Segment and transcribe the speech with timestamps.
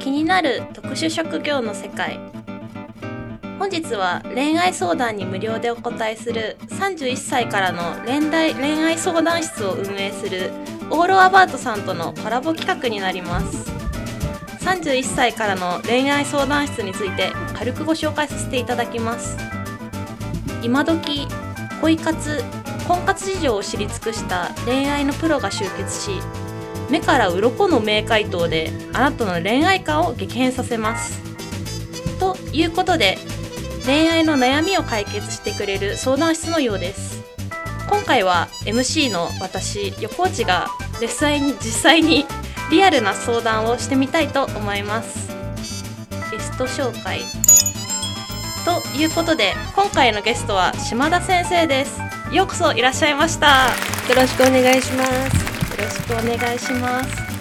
[0.00, 2.18] 気になる特殊職業の世界。
[3.58, 10.50] 本日は恋愛相談に無料でお答えする31歳からの恋愛恋愛相談室を運営する
[10.88, 13.70] オーロアバートさんとのコラボ企画になります。
[14.64, 19.36] 31歳からの恋愛相談室について軽くご紹介させていただきます。
[20.62, 21.28] 今時
[21.82, 22.42] 恋活
[22.88, 26.10] 婚活事情を知り尽くした恋愛のプロが集結し
[26.90, 31.20] 目から鱗の名回答であなたの恋愛観を激変させます。
[32.18, 33.18] ということで
[33.86, 37.22] 恋愛の悩みを解決してくれる相談室のようです。
[37.88, 40.68] 今回は MC の私横内が
[41.00, 42.26] 実際に実際に
[42.70, 45.28] リアルな相談をしてみたいと思います。
[46.30, 47.20] ゲスト紹介。
[48.64, 51.98] ということで今回のゲストは島田先生です。
[52.32, 53.68] ようこそいらっしゃいました。
[54.08, 55.49] よろしくお願いします。
[55.80, 57.40] ろしくお願いします。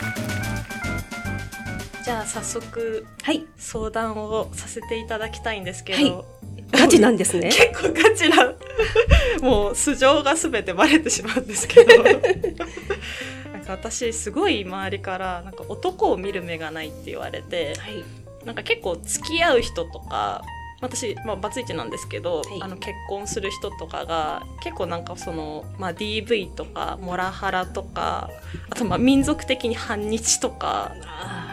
[2.04, 3.46] じゃあ早速はい。
[3.58, 6.26] 相談をさせていただきたいんですけど、はい。
[6.72, 7.50] ガチなんですね。
[7.54, 8.54] 結構ガチな
[9.42, 12.04] もう素性が全てバレてしまうんですけど。
[13.52, 17.76] なんか私すごい周りからなんか男を見る目がないって言われて。
[17.78, 18.04] はい。
[18.46, 20.42] なんか結構付き合う人とか
[20.82, 22.62] 私、まあ、バツイチなんですけど、はい。
[22.62, 28.30] あの結婚する人とかが結構なんかその、まあ、DV とかモラハラとか
[28.70, 30.96] あとまあ民族的に反日とか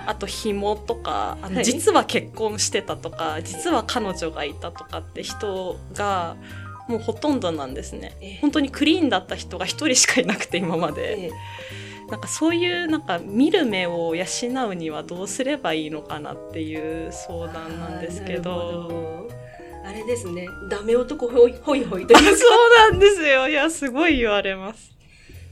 [0.07, 1.65] あと紐とかあの、はい。
[1.65, 6.37] 実は結婚してたとか実は彼女がいたとかって人が
[6.89, 8.17] もうほとんどなんですね。
[8.21, 8.39] ええ。
[8.41, 11.27] 本当にクリーンだった人が一人しかいなくて今まで。
[11.27, 11.31] え
[12.11, 14.25] なんかそういうなんか見る目を養
[14.71, 19.27] うにはどうすればいいのかなっていう相談なんですけど。
[19.85, 23.49] あれですねダメ男ほいほいほいとあいうそうなんですよ。
[23.49, 24.93] いや、すごい言われます。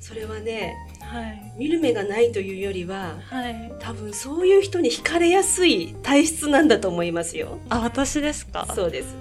[0.00, 1.52] それはねはい。
[1.56, 3.72] 見る目がないというよりははい。
[3.78, 8.66] 多分そういう人に惹かれやすい体質なんだと思いますよあ、私ですか？
[8.74, 9.16] そうです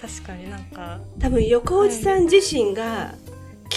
[0.00, 3.14] 確かになんか、多分横内さん自身が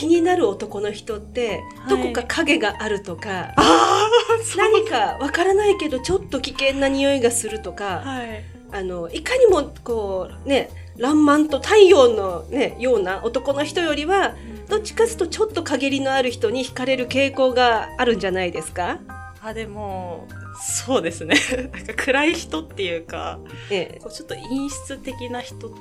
[0.01, 4.09] 気になる男の人ってはいどこか影があるとか、あ
[4.57, 8.43] 何かわからないけどちょっと危険な匂いがするとあか、はい。
[8.71, 14.35] あのいかにもこうね爛漫と太陽の、ね、ような男の人よりは
[14.69, 18.99] どっちかというとちょっと陰りのある人に惹かれる傾向があるんじゃないですか、
[19.43, 20.27] あ、でも、
[20.59, 21.35] そうですね。
[21.73, 23.39] なんか暗い人っていうか、
[23.69, 25.73] えこうちょっと陰湿的な人に。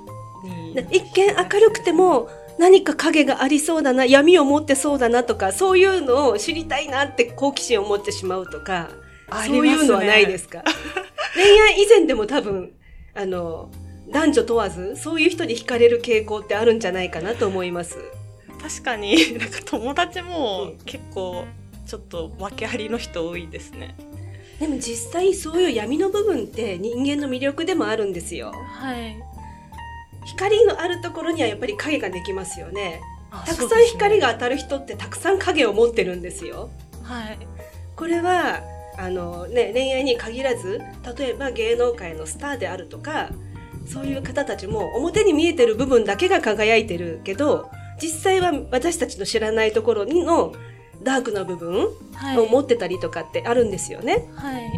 [0.77, 2.29] え、一見明るくても
[2.61, 8.91] 何か影がありそうだな闇を持ってそうだなとかそういうのを知りたいなって好奇心を持ってしまうとか
[9.31, 10.63] あそういうのはないですか？
[11.35, 12.73] 恋愛以前でも多分
[13.15, 13.71] あの
[14.11, 17.97] 男女問わずそういう人に惹かれる傾向ってあるんじゃないかなと思います。
[18.61, 21.45] 確かに、 なんか友達もうん結構、
[21.87, 23.95] ちょっと訳ありの人多いですね。
[24.59, 28.53] でも実際そういう闇の部分って人間の魅力でもあるんですよ。
[28.53, 29.17] はい。
[30.25, 33.01] 光のあるところにはやっぱり影ができますよね。
[33.47, 36.71] たくさん光が当たる人ってたくさん影を持ってるんですよ。
[37.03, 37.39] はい。
[37.97, 38.61] これは
[38.99, 40.81] あの、ね、恋愛に限らず
[41.17, 43.31] 例えば芸能界のスターであるとか
[43.87, 47.71] そういう方たちも表に見えてる部分だけが輝いてるけど
[48.03, 50.53] 実際は私たちの知らないところにの
[51.03, 52.39] ダークな部分はい。
[52.39, 54.29] を持ってたりとかってあるんですよね。
[54.37, 54.71] はい。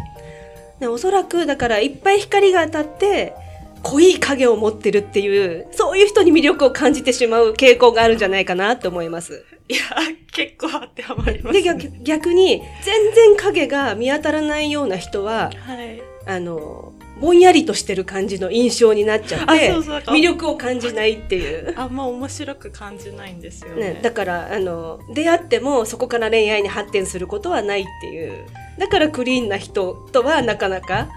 [0.79, 3.35] でおそらくだからいっぱい光が当たって
[3.83, 9.45] 濃い影を持ってるっていうそういう人に魅力を感じてしまう傾向があるんじゃないかなと思います。
[9.69, 9.79] いや、
[10.31, 11.79] 結構当てはまります、でね。
[11.79, 16.01] 逆逆に全然影が見当たらないような人ははい。
[16.25, 19.99] あのぼんやりとしてる感じの印象になっちゃっあ、てそうそう。
[19.99, 21.73] 魅力を感じないっていう。
[21.77, 23.93] あんま面白く感じないんですよね。
[23.93, 28.45] ね、だからあの出会ってもそこから恋愛に発展することはないっていう
[28.79, 31.09] だからクリーンな人とはなかなか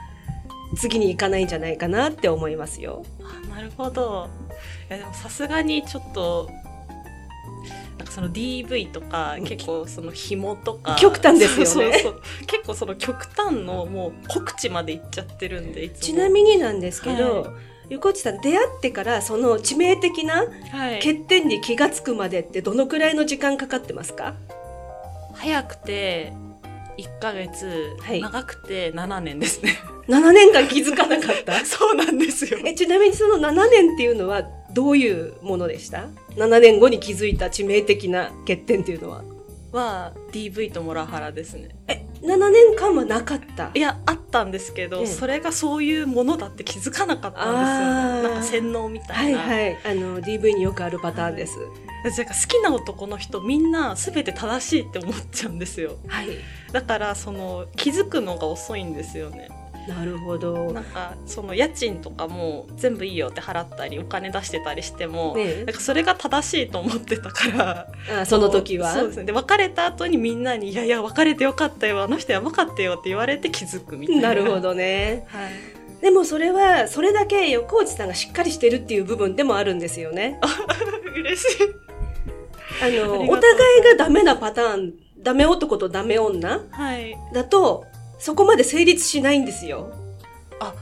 [0.75, 3.05] 次に行かないんじゃないかなって思いますよ。
[3.23, 4.29] あなるほど。
[4.89, 6.51] いやでもさすがにちょっと、
[7.99, 10.97] なんかその DV とか、結構その紐とか。
[10.97, 15.89] 極端ですよねそうそうそう結構その極端のもう告知まで行っちゃってるんで。
[15.91, 17.53] ちなみになんですけど、は
[17.89, 20.95] 横地さん出会ってからその致命的なはい。
[20.97, 24.35] 欠点に気がつくまでってどのくらいの時間かかってますか？
[25.35, 26.33] 早くて
[26.99, 29.79] 1ヶ月、はい長くて7年ですね。
[30.09, 31.53] 7年間気づかなかった？
[31.67, 32.59] そうなんですよ。
[32.65, 36.07] えちなみにその7年っていうのはどういうものでした
[36.37, 39.23] ?7 年後に気づいた致命的な欠点っていうのは？
[39.73, 41.69] は DV とモラハラですね。
[41.89, 43.71] え7年間はなかった？
[43.75, 48.23] いや、あったんですけど、ええそれがそういうものだって気づかなかったんですよね。
[48.23, 49.39] なんか洗脳みたはいいな。
[49.41, 51.55] はいあの DV によくあるパターンです
[52.05, 55.97] 私なんか好きな男の人みんな全て正しいって思っちゃうんですよ。
[56.07, 56.29] はい
[56.73, 59.49] だからその気づくのが遅いんですよね。
[59.87, 60.73] なるほど。
[60.73, 67.89] なんかその家賃とかも全部いいよって払ったりお金出してたりしても、ねなんかそれが正しいと思ってたから。
[68.23, 68.93] あその時は？
[68.93, 72.03] そうですねで別れた後にみんなに「いやいや別れてよかったよ。
[72.03, 74.29] あの人やばかったよ」って言われて気づくみたいな。
[74.29, 75.25] なるほどね。
[75.29, 75.53] はい。
[76.03, 80.39] でもそれはそれだけ横内さんがしっかりしてるっていう部分でもあるんですよね。
[81.17, 81.57] 嬉しい。
[82.83, 87.17] あのお互いがダメなパターンダメ男とダメ女はい。
[87.33, 87.87] だと
[88.19, 89.93] そこまで成立しないんですよ。
[90.61, 90.75] あ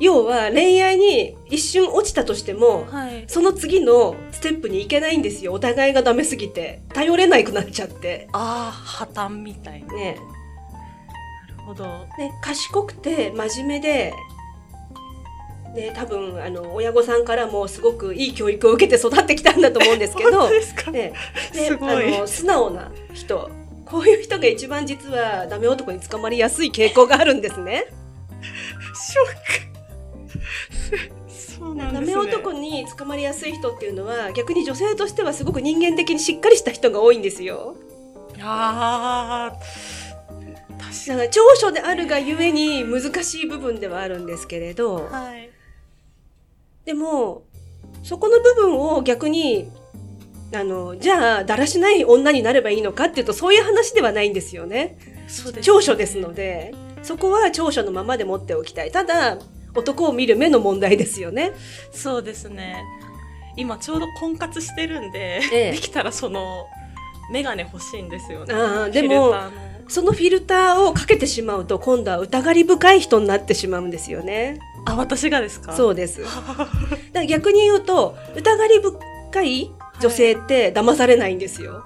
[0.00, 3.24] 要は恋愛に一瞬落ちたとしてもはい。
[3.26, 5.52] その次のステップに行けないんですよ。
[5.52, 6.82] お互いがダメすぎて。
[6.92, 8.28] 頼れなくなっちゃって。
[8.32, 9.94] ああ破綻みたいな。
[9.94, 10.16] ね。
[11.48, 11.84] なるほど。
[12.18, 14.12] ね賢くて真面目で
[15.74, 20.30] ね、多分あの親御さんからもすごくいい教育を受けて育ってきたんだと思うんですけど。
[20.40, 21.12] 本当ですか、ね。
[21.80, 23.50] あの素直な人
[23.92, 27.84] こういう人が一番実はダメ男に捕まりやすい傾向があるんですね。
[28.94, 31.30] ショック。
[31.30, 32.16] そうなんダですね。
[32.16, 37.76] メ男に捕まりやすい人っていうのは逆に女性としてはすごく人間的にしっかりした人が多いんですよ。
[38.40, 39.58] ああ
[41.06, 45.06] だから長所であるがゆえに難しい部分ではあるんですけれど。
[45.10, 45.50] はい。
[46.86, 47.42] でも
[48.02, 49.70] そこの部分を逆に
[50.54, 54.96] あのじゃあだらしない女になればいいのかっていうとそういう話ではないんですよね。
[55.54, 59.38] ね長所ですのでそこは長所のままで持っておきたいただ
[59.74, 61.52] 男を見る目の問題ですよね。
[61.92, 62.84] そうですね
[63.56, 66.66] 今ちょうど婚活してるんで、ええできたらその
[67.30, 69.34] メガネ欲しいんですよねあーでも
[69.88, 74.58] そのフィルターをかけてしまうと今度は疑り深い人になってしまうんですよね。
[74.86, 75.72] あ私がですか？
[75.74, 76.22] そうです。
[77.12, 79.70] だ逆に言うと疑り深い
[80.02, 81.84] 女性って騙されないんですよ。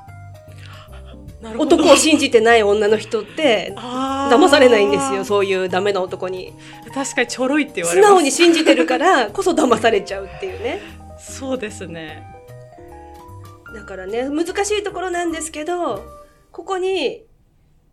[1.59, 6.53] 男を信じてない女の人って騙されないんですよそういうダメな男に。
[6.93, 8.13] 確かにちょろいって言わ素れます。
[8.15, 10.81] 直に信じてるから こそ騙されちゃうっていうね。
[11.19, 12.27] そうですね。
[13.75, 16.03] だからね難しいところなんですけど
[16.51, 17.25] ここに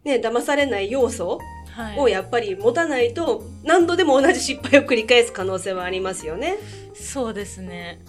[0.06, 1.40] ね騙されない要素
[1.76, 2.00] はい。
[2.00, 6.58] をやっぱり持たないと何度でも同じ失敗を繰り返す可能性はありますよね。
[6.96, 8.00] そうですね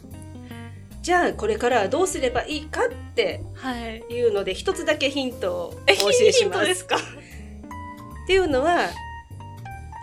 [1.05, 3.99] じゃあこれからはどうすればいいかってはい。
[4.11, 6.97] いうので一つだけヒントをおえ教えしヒンますトですか？
[8.25, 8.89] っていうのは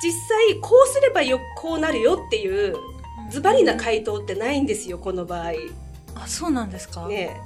[0.03, 2.75] 実際こうすればよこうなるよっていう
[3.31, 5.51] ズバリな回答ってないんですよこの場合。
[6.15, 7.07] あそうなんですか？
[7.07, 7.39] ね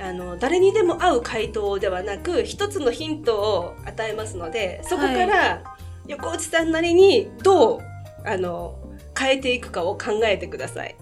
[0.00, 5.62] あの誰にでも合う回答ではなく一つのヒントを与えますのでそこから
[6.08, 7.80] 横内さんなりにどう
[8.24, 8.76] あの
[9.16, 10.96] 変えていくかを考えてください。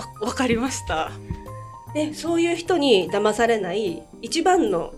[0.00, 1.10] わわかりました。
[1.94, 4.94] でそういう人に騙されない一番の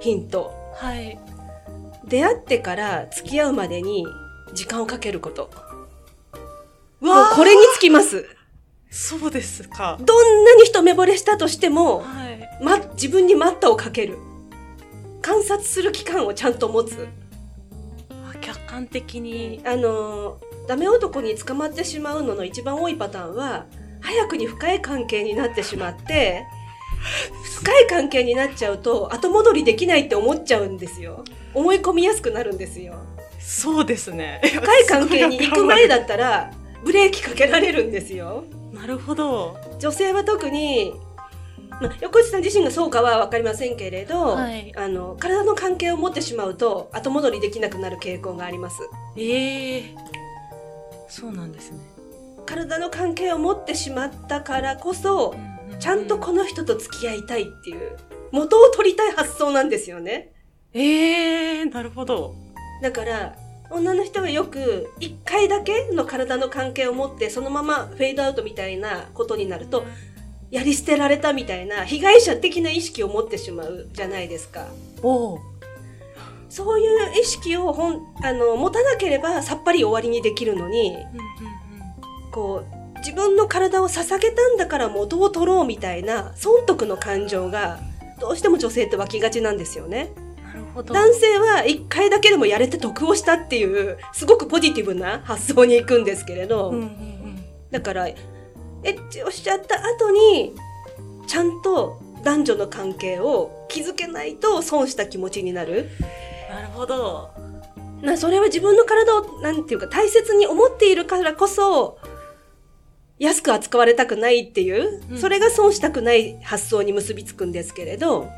[0.00, 0.52] ヒント。
[0.74, 1.18] はい。
[2.06, 4.06] 出会ってから付き合うまでに
[4.54, 5.50] 時間をかけること。
[7.00, 8.26] うもうこれにつきます。
[8.90, 9.98] そうですか。
[10.00, 12.58] どんなに一目惚れしたとしても、はい。
[12.60, 14.18] ま、自分に待ったをかける。
[15.22, 17.06] 観察する期間をちゃんと持つ。
[18.10, 19.60] あ客観的に。
[19.64, 23.66] あのーダメ男に捕まってしまうのの一番多いパターンは
[24.00, 26.46] 早くに深い関係になってしまって
[27.60, 31.24] 深い関係になっちゃうと後戻りできないって思っちゃうんですよ。
[31.54, 32.94] 思い込みやすくなるんですよ。
[33.38, 34.40] そうですね。
[34.44, 36.50] 深い関係に行く前だったら
[36.84, 38.44] ブレーキかけられるんですよ。
[38.72, 39.58] なるほど。
[39.78, 40.92] 女性は特に、
[41.80, 44.72] まあ、横地さん自身がそうかは分かりませんけれど、はい。
[44.76, 48.76] あの体の関係を持ってしまうと後戻りできなくなる傾向があります。
[49.16, 49.94] ええ
[51.08, 51.78] そうなんですね
[52.50, 55.36] 体の関係を持ってしまったからこそ
[55.78, 57.96] ちゃんとこの人と付き合いたいっていう
[58.32, 60.32] 元を取りたい発想なんですよね。
[60.72, 62.34] ええなるほど。
[62.82, 63.36] だから
[63.70, 69.84] 女の人はよく1回だけの体の関係を持ってそのままフェードアウトみたいなことになると
[70.50, 74.66] やり捨てられたみたいな被害者的な意識を持ってしまうじゃないですか。
[75.02, 75.38] おお
[76.48, 80.96] そういう意識をほんあの持たなければさっぱり終わりにできるのに
[82.30, 87.80] こう自分の体を捧げたんだから元を取ろうみたいな損得の感情が
[88.20, 90.12] どうしても女性って湧きがちなんですよね。
[90.74, 97.20] 男性は一回だけでもやれて得をしたっていうすごくポジティブな発想に行くんですけれど、うんうんうん
[97.70, 98.16] だからエ
[98.82, 100.54] ッチをしちゃった後に
[101.26, 105.88] ちゃんと男女の関係を築けないと損した気持ちになる。
[106.50, 107.30] なるほど
[108.02, 111.98] なそれは自分の体をなんていうか大切に思っているからこそ
[113.20, 118.28] 安く扱われたくないっていう、うんそれが損したくない発想に結びつくんですけれど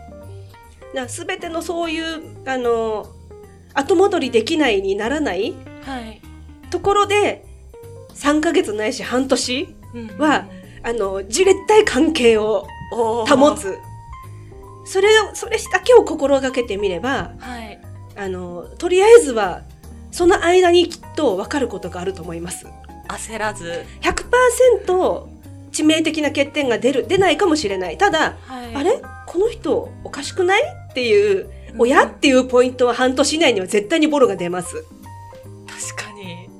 [0.93, 3.07] な全てのそういうあの
[3.75, 5.55] 後戻りできないにならない
[5.87, 6.21] はい。
[6.71, 7.45] ところで、
[8.15, 10.47] 3ヶ月ないし半年うんは、
[10.83, 13.53] あの、じれったい関係を保。
[13.53, 13.77] つ。
[14.85, 17.81] それを、それだけを心がけてみれば、はい。
[18.17, 19.63] あの、とりあえずは、
[20.11, 22.67] その間にきっと分かることがあると思います。
[23.09, 23.85] 焦らず。
[24.01, 25.33] 100%
[25.73, 27.97] 致命的な欠点が出る、出ないかもしれない。
[27.97, 28.75] ただ、はい。
[28.75, 29.01] あれ？
[29.27, 30.63] この人おかしくない？
[30.91, 34.85] っていう、親っていうポイントは半年以内には絶対にボロが出ます。
[35.67, 36.51] 確かに。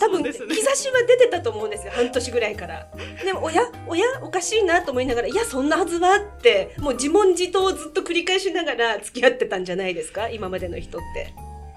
[0.00, 0.48] 多分、ね兆し
[0.88, 1.92] は出てたと思うんですよ。
[1.94, 2.88] 半年ぐらいから。
[3.24, 10.28] でも、親親おかしいなと思いながら、いや、そんなはずはって、もう自問自答をずっと繰り返しながら付き合ってたんじゃないですか？
[10.28, 11.32] 今までの人って。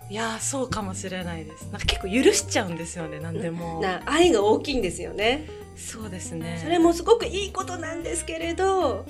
[0.10, 1.64] いやーそうかもしれないです。
[1.72, 3.20] なんか結構許しちゃうんですよね。
[3.20, 3.82] なんでも。
[3.82, 5.48] な、愛が大きいんですよね。
[5.76, 6.60] そうですね。
[6.62, 9.06] それもすごくいいことなんですけれど、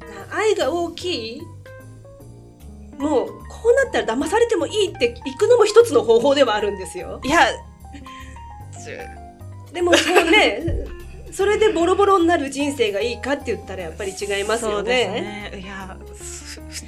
[0.00, 1.42] な愛が大きい
[2.98, 3.34] もう、こ
[3.70, 7.20] うなったら騙されてもいいって行くのも一つの方法ではあるんですよ。
[7.24, 7.48] いや。
[9.72, 10.62] でもそうね、
[11.32, 15.50] それでボロボロになる人生がいいかって言ったらやっぱり違いますよね。
[15.52, 15.60] ね。
[15.62, 15.96] いや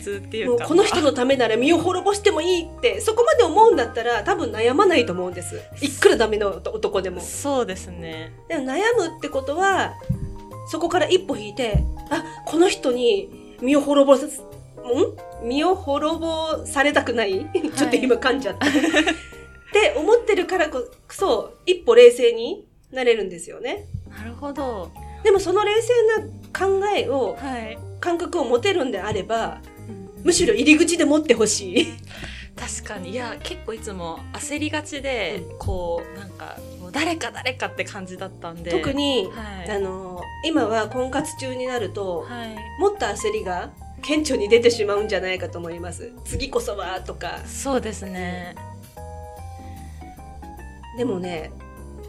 [0.07, 0.65] 通っていうか。
[0.65, 5.61] もうこの人のためなら身を滅ぼしてもいいって、そこまで思うんだったら多分悩まないと思うんです。
[5.81, 7.21] いくらダメな男でも。
[7.21, 8.33] そうですね。
[8.49, 9.95] でも悩むってことは、
[10.71, 14.31] そこから一歩引いて、あ、この人に身を滅ぼす、ん？
[15.43, 17.47] 身を滅ぼされたくない、
[17.77, 18.67] ちょっと今噛んじゃった。
[18.67, 23.87] って思ってるからこそ、一歩冷静になれるんですよね。
[24.09, 24.91] なるほど。
[25.25, 25.93] でもその冷静
[26.53, 27.79] な考えを、はい。
[27.99, 29.61] 感覚を持てるんであれば、
[30.27, 31.87] むしろ入り口で持ってほしい。
[32.57, 43.71] 確かにいや結構いつも焦りがちで、こうなんかもう誰か誰かって感じだったんで特に、はいあの、今は婚活中になると、はいもっと焦りが
[44.03, 46.11] 顕著に出てしまうんじゃないかと思います。
[46.25, 47.39] 次こそはとか。
[47.47, 48.57] そうですね
[50.97, 51.53] でもね、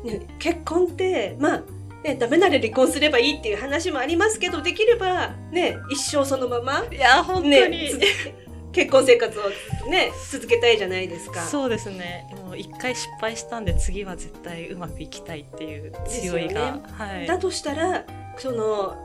[0.03, 1.63] ね結婚って、まあ、
[2.04, 8.00] ね、ダメなら離婚すればいいっていう話もありますけど、できれば、ね、一生そのまま、いや本当に、ね、つ
[8.72, 11.42] 結婚生活をね、続けたいじゃないですか。
[11.42, 12.27] そうですね。
[12.46, 17.25] もう一回失敗したんで次は絶対うまくいきたいっていう強いが、ですはい。
[17.25, 18.06] だとしたら、
[18.38, 18.96] その、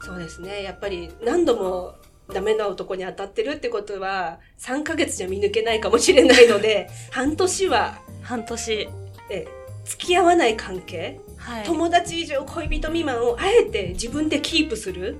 [0.00, 1.94] そうですね、やっぱり何度も
[2.32, 8.88] ダメな男に当たってるってことは、3ヶ月じゃ見抜けないかもしれないので、 半年は、半年。
[9.30, 9.46] え
[9.84, 11.64] 付き合わない関係、はい。
[11.64, 15.16] 友達以上恋人未満をあえて自分でキープする？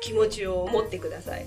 [0.00, 1.46] 気持ちを持ってください。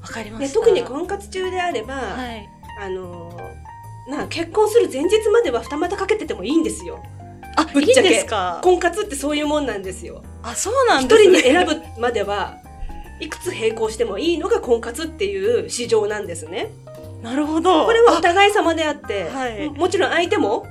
[0.00, 0.60] わかりまでした。
[0.60, 2.48] 特に婚活中であれば、はい。
[2.80, 3.36] あの
[4.08, 7.02] な結婚する前日までは二股かけててもいいんですよ。
[7.56, 8.08] あぶっちゃけ。
[8.08, 8.60] いいんですか？
[8.62, 10.22] 婚活ってそういうもんなんですよ。
[10.42, 11.40] あそうなん一ですね。
[11.40, 12.56] 人に選ぶまでは
[13.20, 16.70] いくつ並行してもいいのが婚活っていう市場なんですね。
[17.22, 17.84] なるほど。
[17.84, 19.68] これはお互い様であって、はい。
[19.70, 20.66] ももちろん相手も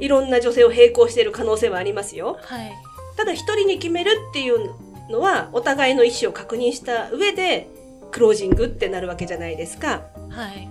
[0.00, 2.38] いろんな女性を並行している可能性はありますよ。
[2.42, 2.72] はい
[3.16, 4.70] ただ一人に決めるっていう
[5.10, 7.68] のはお互いの意思を確認した上で
[8.12, 10.02] クロージングってなるわけじゃないですか。
[10.30, 10.68] はい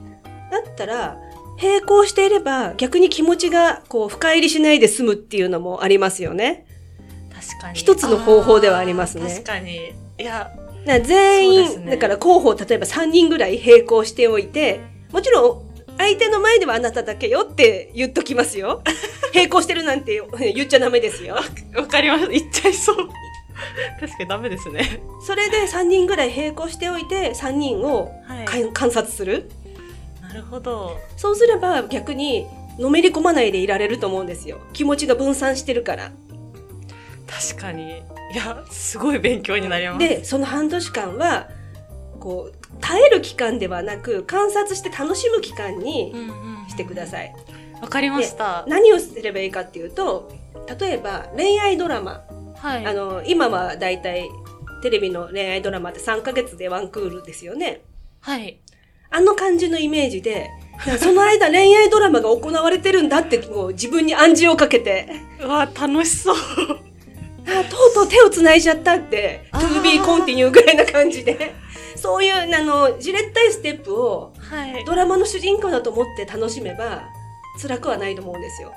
[0.52, 1.20] だったら
[1.62, 6.66] 並行していれば逆に気持ちがこう深入りしないで済むっていうのもありますよね。
[7.32, 10.52] 確かに一つの方法ではありますね確かにいや
[10.86, 14.82] 全員、ねだから候補を例えば3人ぐらい並行しておいて、
[15.12, 15.69] もちろん
[16.00, 18.82] 相手の前ではあなただけよって言っときますよ。
[19.36, 20.22] 並行してるなんて
[20.54, 21.36] 言っちゃダメですよ。
[21.76, 22.96] わかります言っちゃいそう
[24.00, 29.52] 確かにダメですねそれで3人ぐらい並行しておいて3人をはいか観察する。
[30.22, 34.60] なるほどそうすれば逆にのめり込まないでいられると思うんですよ。
[34.74, 36.12] 気持ちが分散してるから。
[37.28, 38.02] 確かに
[38.34, 41.50] いやすごい勉強になりますで、その半年間は、
[42.20, 46.70] こう、耐える期間ではなく、観察して楽しむ期間にうんうんうん。
[46.70, 47.34] してください。
[47.82, 48.66] わかりました。
[48.68, 50.32] 何をすればいいかっていうと、
[50.80, 52.24] 例えば恋愛ドラマ。
[52.58, 52.86] はい。
[52.86, 54.30] あの、今はだいたい
[54.82, 57.82] テレビの恋愛ドラマって3ヶ月でワンクールですよね。
[58.22, 58.60] はい。
[59.12, 60.50] あの感じのイメージで、
[61.00, 65.10] その間恋愛ドラマが行われてるんだってもう自分に暗示をかけて、
[65.42, 66.36] うわ楽しそう。
[66.36, 71.56] あ、とうとう手を繋いじゃったって、to be continue ぐらいな感じで、
[71.96, 74.86] そういう、あの、じれったいステップをはい。
[74.86, 77.04] ドラマの主人公だと思って楽しめば、
[77.62, 78.74] 辛くはないと思うんですよ。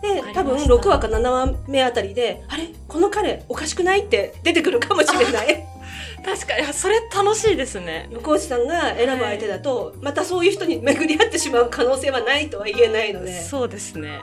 [0.00, 2.68] で多分6話か7話目あたりで、あれ？
[2.86, 5.64] この彼おかしくないって出てくるかもしれない。
[6.24, 6.72] 確かに。
[6.72, 8.08] それ楽しいですね。
[8.10, 14.20] 横内さんが選ぶ相手だと、またそういう人に巡り合ってしまう可能性はないとは言えないので、そうですね。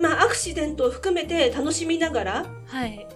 [0.00, 3.06] まあアクシデントを含めて楽しみながら、はい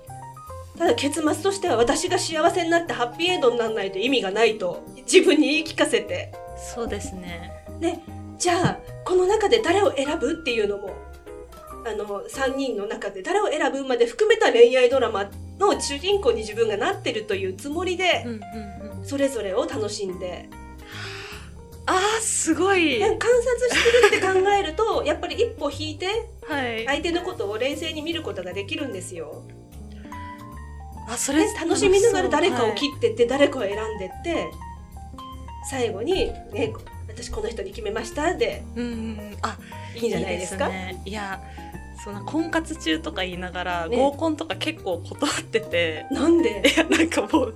[0.78, 6.32] ただ結末としては私が幸せになってハッピーエンドにならないと意味がないと自分に言い聞かせて。
[6.74, 7.52] そうですね。
[7.80, 8.02] ね。
[8.38, 10.94] じゃあこの中で誰を選ぶっていうのも
[11.84, 18.26] あの3人の中で誰を選ぶまで含めた恋愛ドラマの主人公に自分がなってるというつもりで
[19.04, 20.48] それぞれを楽しんで。
[21.84, 22.98] あーすごい。
[22.98, 26.06] で観察してるって考えるとやっぱり一歩引いて
[26.48, 26.86] はい。
[26.86, 29.44] 相手のことを冷静に見ることができるんですよ。
[31.12, 34.50] あそで楽しみながら誰かをはい切ってって誰かを選んでって
[35.70, 36.72] 最後に、ね
[37.08, 39.58] 「私この人に決めました」でうんあ
[39.94, 40.68] いいんじゃないですか？
[40.68, 41.40] ね、いや
[42.02, 43.96] そんな婚活中とか言いながら、ね。
[43.96, 46.06] 合コンとか結構断ってて。
[46.10, 46.62] なんで？
[46.74, 47.54] いやなんかもう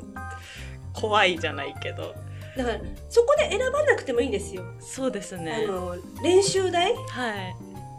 [0.92, 2.14] 怖いじゃないけど。
[2.56, 4.62] だからそこで選ばなくてもいいんですよ。
[4.78, 5.64] そうですね。
[5.68, 6.94] あの練習台？
[6.94, 7.56] はい。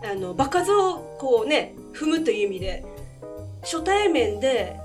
[0.10, 2.86] あの場数をこうね踏むという意味で
[3.64, 4.80] 初対面で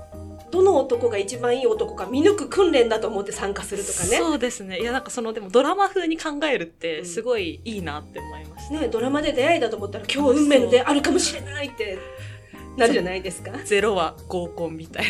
[0.53, 4.17] どの男が一番いい男か見抜く訓練だと思って参加するとかね。
[4.17, 4.79] そうですね。
[4.79, 6.71] いやなんかそのでもドラマ風に考えるっうん。
[6.73, 11.97] てすごいいいなって思いました、ねドラマで出会いだと思ったら今日運命であるかもしれないって
[12.77, 13.51] なるじゃないですか。
[13.65, 15.09] ゼロは合コンみたいな。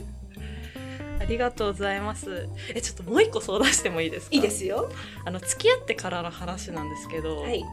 [1.20, 2.48] ありがとうございます。
[2.74, 4.34] えちょっともう一個相談してもいいですか？
[4.34, 4.90] いいですよ。
[5.24, 7.60] あの付き合ってからの話なんですけど、はい。
[7.60, 7.66] ちょ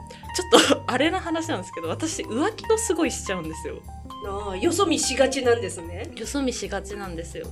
[0.59, 3.81] っとあれな話なんですけど私浮気をすごいしちゃうんですよ
[4.27, 6.11] ああよそ見しがちなんですね。
[6.15, 7.47] よそ見しがちなんですよ。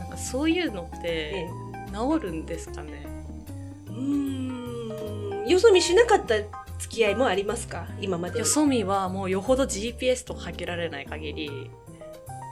[0.00, 1.48] なんかそういうのってえ
[1.92, 3.02] 治るんですかね？
[3.04, 6.36] えうーんよそ見しなかった
[6.78, 7.86] 付き合いもありますか？
[8.00, 8.38] 今まで。
[8.38, 11.70] よそ見はもうよほど GPS とかかけられない限り。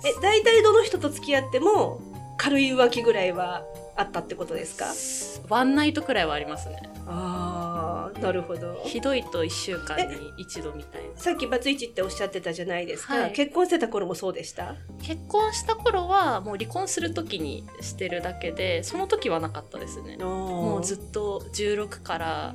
[0.05, 2.01] え大体どの人と付き合っても
[2.39, 3.63] 軽い浮気ぐらいは
[3.97, 5.55] あったってことですか？
[5.55, 6.83] ワンナイトくらいはありますね。
[7.07, 7.40] ああ
[8.21, 8.83] なるほど。
[8.85, 11.09] ひどいと1週間に一度みたいな。
[11.17, 13.33] さっきバツイチっておっしゃってたじゃないですか、はい。
[13.33, 14.77] 結婚してた頃もそうでした？
[15.03, 20.17] 結婚した頃はもう離婚する時にしてるだけでその時はなかったですね。
[20.17, 22.55] ももうずっと16から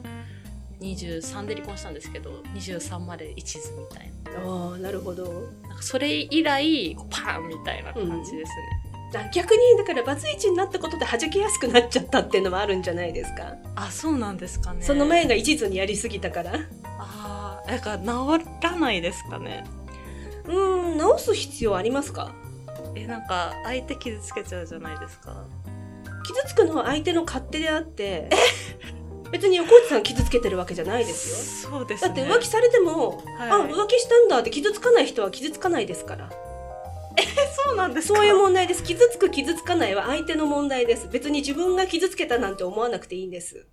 [0.82, 5.50] 23で離婚したんですけど23まで一途みたいああなるほど。
[5.82, 8.46] それ以来パーンみたいな感じですね、
[8.85, 8.85] あ
[9.34, 14.82] 逆にだからバツイチになったことで弾けやすくなっちゃったっていうのもあるんじゃないですか、あそうなんですかね。
[14.82, 16.54] その前が一途にやりすぎたから。
[17.00, 19.64] ああなんか治らないですかね。
[20.46, 22.34] うーん直す必要ありますか？
[22.96, 25.46] えなんか相手傷つけちゃうじゃないですか。
[26.28, 28.30] 傷つくのは相手の勝手であって
[29.32, 31.72] 別に横内さん傷つけてるわけじゃないですよ。
[31.72, 32.10] そうですね。
[32.10, 33.50] だって浮気されても、はい。
[33.50, 36.30] あ浮気したんだって傷つかない人は傷つかないですから
[37.66, 38.16] そうなんですか？
[38.16, 38.84] そういう問題です。
[38.84, 41.08] 傷つく傷つかないは相手の問題です。
[41.12, 43.66] 別に自分が傷つけたなんて思わなくていいんです。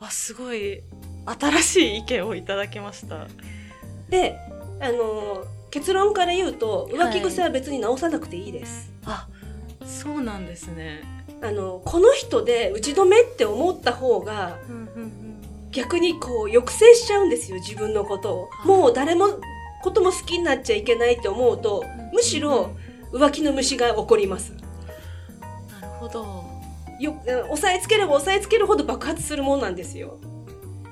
[0.00, 0.82] あすごい。
[1.26, 3.26] 新しい意見をいただきました。
[4.08, 4.38] で
[4.80, 9.28] あの結論から言うと浮気癖は別に直さなくていいです、あ
[9.84, 11.02] そうなんですね。
[11.42, 15.38] あのこの人で打ち止めって思った方がうんうんうん。
[15.70, 18.48] 逆にこう抑制しちゃうんですよ自分のことを。
[18.64, 19.26] あもう誰も
[19.82, 22.76] ことも好きになっちゃいけないって思うとむしろ
[23.12, 24.52] 浮気の虫が起こります。
[25.80, 26.44] なるほど。
[27.00, 27.14] よ
[27.50, 30.18] 押さえつければ押さえつけるほど爆発するもんなんですよ。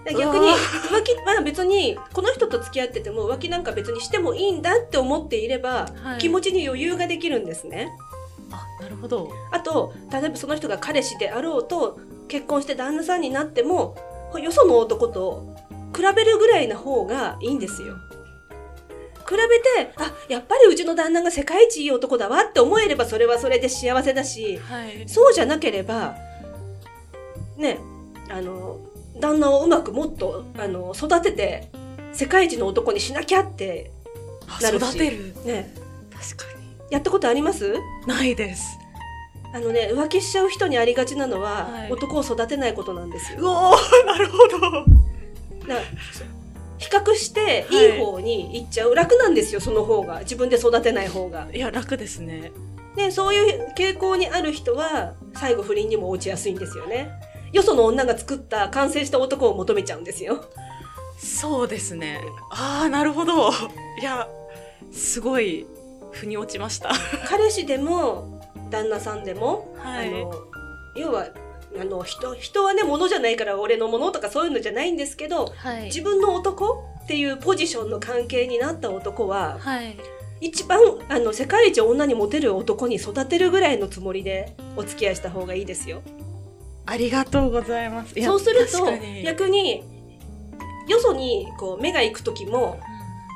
[0.07, 6.19] 逆に浮気まあ別にこの人と付き合ってても浮気なんか別にしてもいいんだって思っていれば、はい。
[6.19, 7.89] 気持ちに余裕ができるんですね。
[8.53, 9.33] あなるほど。
[9.51, 13.97] あと例えばその人が彼氏であろうと結婚して旦那さんになっても
[14.41, 15.57] よその男と
[15.95, 17.97] 比べるぐらいな方がいいんですよ
[19.29, 25.09] 比べてあやっぱりうちの旦那が世界一いい男だわって思えればそれはそれで幸せだしはい。
[25.09, 26.17] そうじゃなければ
[27.57, 27.79] ね
[28.29, 28.81] あの
[29.19, 31.69] 旦那をうまくもっとあの育てて
[32.13, 33.91] 世界一の男にしなきゃって
[34.49, 34.83] あなるし。
[34.83, 35.35] 育てる。
[35.45, 35.75] ね。
[36.13, 36.45] 確か
[36.91, 37.73] やったことあります？
[37.73, 38.79] にないです。
[39.53, 41.93] あのね浮気しちゃう人にありがちなのは、はい。
[41.93, 43.39] 男を育てないことなんですよ。
[43.41, 44.61] うおーなるほど。
[45.67, 45.81] だから
[46.79, 47.97] 比較してい。
[47.97, 50.21] い方に行っちゃう、楽なんですよその方が。
[50.21, 51.49] 自分で育てない方が。
[51.53, 52.53] いや楽ですね。
[52.97, 57.11] でそういう傾向にある人は最後不倫にも落ちやすいんですよね。
[57.53, 60.45] よその女が作った完成した男を求めちゃうんですよ。
[61.19, 62.21] そうですね。
[62.51, 63.51] ああなるほど。
[64.01, 64.29] いや
[64.93, 65.67] すごい
[66.13, 66.93] 腑に落ちました。
[67.29, 70.09] 彼氏でも旦那さんでも、はい。
[70.09, 70.33] あの
[70.97, 71.29] 要は
[71.81, 75.85] あの人人はね物じゃないから俺のものとかそういうのじゃないんですけどはい。
[75.85, 79.97] 自分の男っていうポジションの関係になった男ははい。
[80.41, 86.03] 一番あの世界一女にモテる男に育てるぐらいのつもりでお付き合いした方がいいですよ。
[86.85, 88.15] ありがとうございます。
[88.21, 88.87] そうすると
[89.25, 89.83] 逆に
[90.89, 92.79] よそにこう目が行く時も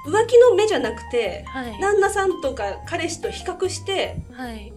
[0.07, 1.81] 浮気の目じゃなくてはい。
[1.81, 4.73] 旦那さんとか彼氏と比較してはい。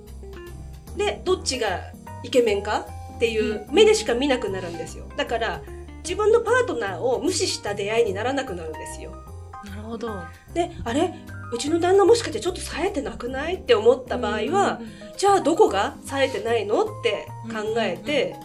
[0.97, 1.82] でどっちが
[2.23, 2.86] イケメンか
[3.23, 5.05] っていう目でしか見なくなるんですよ。
[5.15, 5.62] だから
[6.03, 9.15] 自分のパートナーを無視した出会いにならなくなるんですよ。
[9.63, 10.09] なるほど。
[10.53, 11.13] であれ？
[11.53, 13.55] うちの旦那もしかしてちょっと冴えてなくない？
[13.55, 14.81] って思った場合は、
[15.17, 16.83] じゃあどこが冴えてないの？
[16.83, 18.36] って考えて、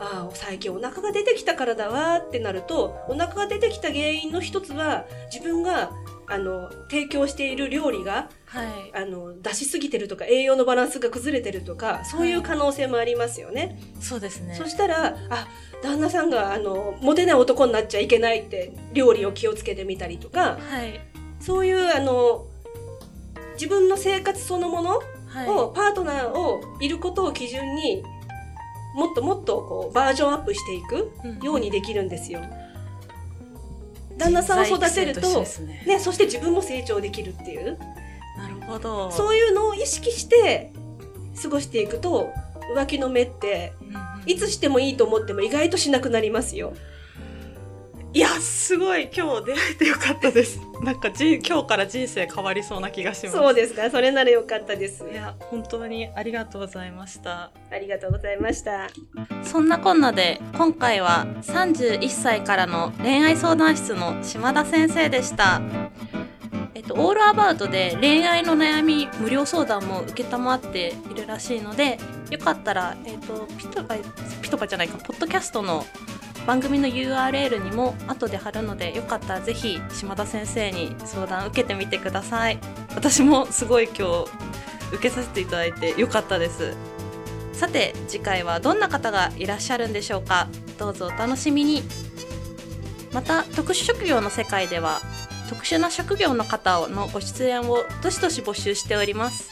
[0.00, 5.92] ああ最近お腹が出てきたからだわってなるとお腹が出てきた原因の一つは自分が
[6.28, 8.92] あの提供している料理がはい。
[8.94, 13.80] あの出しすぎてるとか栄養のバランスが崩れてるとかそういう可能性もありますよね。
[14.00, 14.54] そうですね。
[14.54, 15.48] そしたらあ
[15.82, 21.00] 旦那さんがあのモテない男になっちゃいけないって料理を気をつけてみたりとかはい。
[21.40, 22.46] そういうあの
[23.54, 25.48] 自分の生活そのものはい。
[25.48, 28.02] を、パートナーをいることを基準に
[28.94, 31.12] もっともっとこうバージョンアップしていく
[31.44, 32.40] ようにできるんですよ。
[34.16, 35.84] 旦那さんを育てるとね。
[35.86, 37.78] ね、そして自分も成長できるっていう。
[38.38, 39.10] なるほど。
[39.10, 40.72] そういうのを意識して
[41.42, 42.32] 過ごしていくと
[42.74, 43.96] 浮気の目ってうんうん。
[44.26, 46.72] いつしてもいいと思っても意外としなくなりますよ。
[48.16, 55.04] いやすごい今日出会えてよかったですなんかじ今日から人生変わりそうな気がしますそうですかそれならよかったです。
[55.06, 58.88] いや本当にありがとうございましたありがとうございました。
[59.44, 65.60] そんなこんなで今回は31歳からの恋愛相談室の島田先生でした。
[66.74, 71.98] えっと、オールアバウトで恋愛の悩み無料相談も承っているらしいので
[72.30, 73.94] よかったら、えっと、ピトパ
[74.40, 75.84] ピトパじゃないかポッドキャストの
[76.46, 82.58] 番組の URL にも後で貼るのでよかったらぜひ島田先生に相談受けてみてください。
[82.94, 84.30] 私もすごい今日
[84.92, 86.74] 受けさせていただいてよかったです。
[87.52, 90.46] さて次回はどんな方がいらっしゃるんでしょうか？
[90.78, 91.82] どうぞお楽しみに。
[93.12, 95.00] また特殊職業の世界では
[95.48, 99.50] 特殊な職業の方のご出演をどしどし募集しております。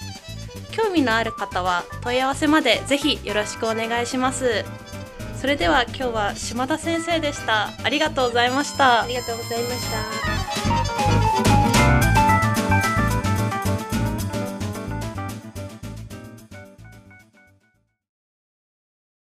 [0.71, 4.65] 興味のある方は問い合わせまでぜひよろしくお願いします。
[5.45, 9.93] それでは今日は島田先生でしたありがとうございましたありがとうございまし
[11.59, 11.64] た。